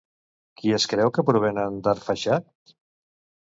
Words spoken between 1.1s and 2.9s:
que provenen d'Arfaxad?